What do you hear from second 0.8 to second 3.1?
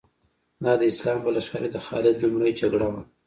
اسلام په لښکر کې د خالد لومړۍ جګړه وه.